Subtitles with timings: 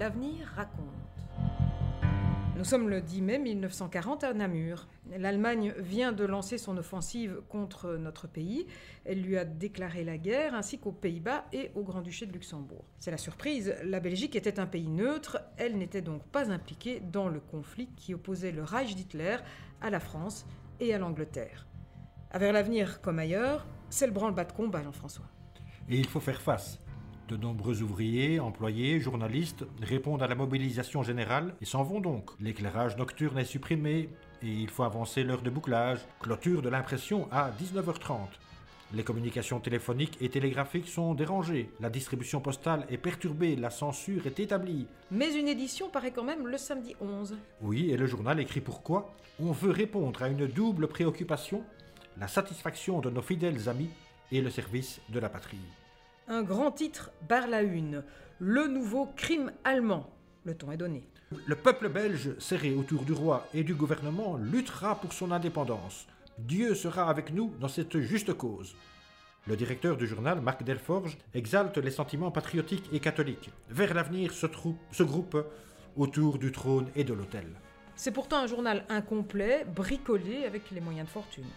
[0.00, 0.86] L'avenir raconte.
[2.56, 4.88] Nous sommes le 10 mai 1940 à Namur.
[5.14, 8.66] L'Allemagne vient de lancer son offensive contre notre pays.
[9.04, 12.86] Elle lui a déclaré la guerre, ainsi qu'aux Pays-Bas et au Grand-Duché de Luxembourg.
[12.98, 17.28] C'est la surprise, la Belgique était un pays neutre, elle n'était donc pas impliquée dans
[17.28, 19.36] le conflit qui opposait le Reich d'Hitler
[19.82, 20.46] à la France
[20.80, 21.66] et à l'Angleterre.
[22.30, 25.26] À vers l'avenir comme ailleurs, c'est le branle-bas de combat, Jean-François.
[25.90, 26.78] Et il faut faire face.
[27.30, 32.28] De nombreux ouvriers, employés, journalistes répondent à la mobilisation générale et s'en vont donc.
[32.40, 34.08] L'éclairage nocturne est supprimé
[34.42, 36.00] et il faut avancer l'heure de bouclage.
[36.20, 38.16] Clôture de l'impression à 19h30.
[38.94, 44.40] Les communications téléphoniques et télégraphiques sont dérangées, la distribution postale est perturbée, la censure est
[44.40, 44.88] établie.
[45.12, 47.36] Mais une édition paraît quand même le samedi 11.
[47.62, 51.62] Oui, et le journal écrit pourquoi On veut répondre à une double préoccupation,
[52.18, 53.90] la satisfaction de nos fidèles amis
[54.32, 55.58] et le service de la patrie.
[56.32, 58.04] Un grand titre barre la une.
[58.38, 60.08] Le nouveau crime allemand.
[60.44, 61.02] Le ton est donné.
[61.44, 66.06] Le peuple belge, serré autour du roi et du gouvernement, luttera pour son indépendance.
[66.38, 68.76] Dieu sera avec nous dans cette juste cause.
[69.48, 73.50] Le directeur du journal, Marc Delforge, exalte les sentiments patriotiques et catholiques.
[73.68, 74.46] Vers l'avenir se,
[74.92, 75.36] se groupe
[75.96, 77.48] autour du trône et de l'autel.
[77.96, 81.48] C'est pourtant un journal incomplet, bricolé avec les moyens de fortune.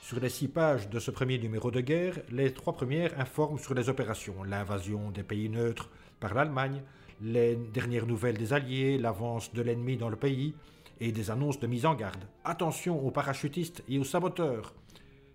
[0.00, 3.74] Sur les six pages de ce premier numéro de guerre, les trois premières informent sur
[3.74, 6.82] les opérations, l'invasion des pays neutres par l'Allemagne,
[7.20, 10.54] les dernières nouvelles des Alliés, l'avance de l'ennemi dans le pays
[11.00, 12.24] et des annonces de mise en garde.
[12.44, 14.74] Attention aux parachutistes et aux saboteurs.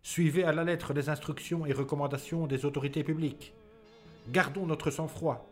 [0.02, 3.54] Suivez à la lettre les instructions et recommandations des autorités publiques.
[4.30, 5.50] Gardons notre sang-froid.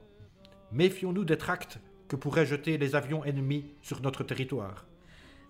[0.71, 4.85] Méfions-nous des tracts que pourraient jeter les avions ennemis sur notre territoire.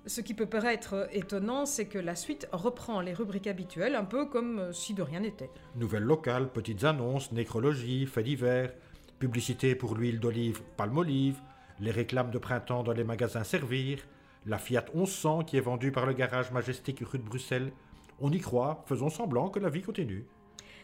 [0.07, 4.25] Ce qui peut paraître étonnant, c'est que la suite reprend les rubriques habituelles, un peu
[4.25, 5.51] comme si de rien n'était.
[5.75, 8.73] Nouvelles locales, petites annonces, nécrologie, faits divers,
[9.19, 11.39] publicité pour l'huile d'olive Palmolive,
[11.79, 13.99] les réclames de printemps dans les magasins Servir,
[14.47, 17.71] la Fiat 1100 qui est vendue par le garage Majestic rue de Bruxelles.
[18.19, 20.25] On y croit, faisons semblant que la vie continue.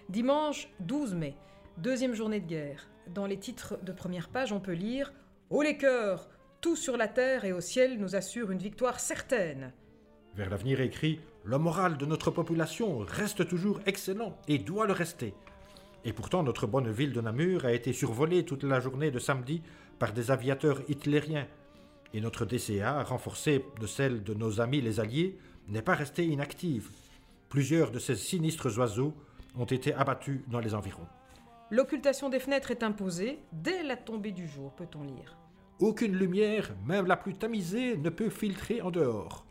[0.10, 1.36] Dimanche 12 mai,
[1.78, 2.88] deuxième journée de guerre.
[3.08, 5.12] Dans les titres de première page, on peut lire
[5.50, 6.28] Haut les cœurs
[6.62, 9.72] tout sur la terre et au ciel nous assure une victoire certaine.
[10.36, 15.34] Vers l'avenir écrit Le moral de notre population reste toujours excellent et doit le rester.
[16.06, 19.62] Et pourtant, notre bonne ville de Namur a été survolée toute la journée de samedi
[20.00, 21.48] par des aviateurs hitlériens.
[22.14, 26.90] Et notre DCA, renforcée de celle de nos amis les Alliés, n'est pas restée inactive.
[27.50, 29.14] Plusieurs de ces sinistres oiseaux
[29.56, 31.08] ont été abattus dans les environs.
[31.70, 35.38] L'occultation des fenêtres est imposée dès la tombée du jour, peut-on lire.
[35.80, 39.46] Aucune lumière, même la plus tamisée, ne peut filtrer en dehors.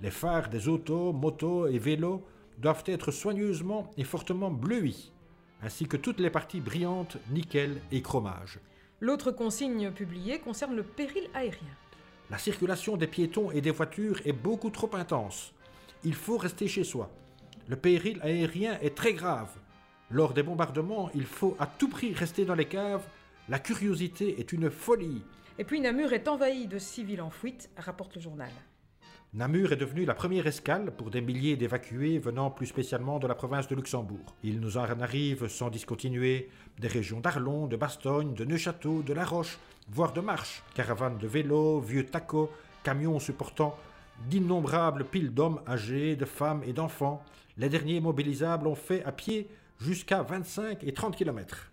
[0.00, 2.24] Les phares des autos, motos et vélos
[2.58, 5.12] doivent être soigneusement et fortement bleuis,
[5.62, 8.58] ainsi que toutes les parties brillantes, nickel et chromage.
[8.98, 11.76] L'autre consigne publiée concerne le péril aérien.
[12.30, 15.52] La circulation des piétons et des voitures est beaucoup trop intense.
[16.02, 17.10] Il faut rester chez soi.
[17.68, 19.50] Le péril aérien est très grave.
[20.10, 23.06] Lors des bombardements, il faut à tout prix rester dans les caves.
[23.48, 25.22] La curiosité est une folie.
[25.58, 28.50] Et puis Namur est envahi de civils en fuite, rapporte le journal.
[29.32, 33.36] Namur est devenu la première escale pour des milliers d'évacués venant plus spécialement de la
[33.36, 34.34] province de Luxembourg.
[34.42, 36.48] Il nous en arrive sans discontinuer
[36.80, 39.58] des régions d'Arlon, de Bastogne, de Neuchâteau, de La Roche,
[39.88, 42.50] voire de Marche, caravanes de vélos, vieux tacos,
[42.82, 43.76] camions supportant
[44.28, 47.22] d'innombrables piles d'hommes âgés, de femmes et d'enfants.
[47.56, 51.69] Les derniers mobilisables ont fait à pied jusqu'à 25 et 30 kilomètres.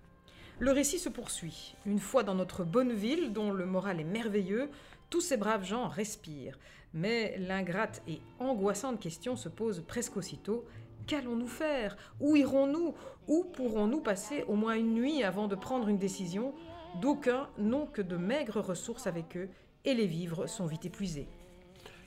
[0.59, 1.75] Le récit se poursuit.
[1.85, 4.71] Une fois dans notre bonne ville, dont le moral est merveilleux,
[5.11, 6.57] tous ces braves gens respirent.
[6.95, 10.65] Mais l'ingrate et angoissante question se pose presque aussitôt.
[11.05, 11.95] Qu'allons-nous faire?
[12.19, 12.95] Où irons-nous?
[13.27, 16.55] Où pourrons-nous passer au moins une nuit avant de prendre une décision?
[17.01, 19.49] D'aucuns n'ont que de maigres ressources avec eux
[19.85, 21.27] et les vivres sont vite épuisés.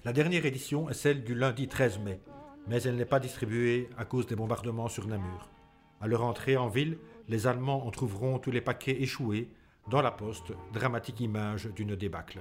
[0.04, 2.20] La dernière édition est celle du lundi 13 mai,
[2.66, 5.48] mais elle n'est pas distribuée à cause des bombardements sur Namur.
[6.00, 9.48] À leur entrée en ville, les Allemands en trouveront tous les paquets échoués.
[9.90, 12.40] Dans la poste, dramatique image d'une débâcle.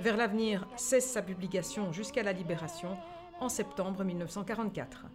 [0.00, 2.96] Vers l'avenir cesse sa publication jusqu'à la libération
[3.40, 5.06] en septembre 1944.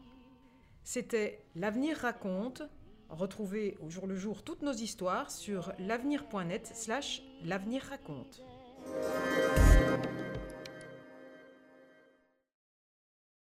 [0.84, 2.62] C'était L'avenir raconte.
[3.10, 8.44] Retrouvez au jour le jour toutes nos histoires sur l'avenir.net slash l'avenir raconte.